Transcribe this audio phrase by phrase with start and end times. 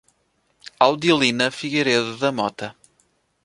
[0.79, 2.75] Audilina Figueiredo da Mota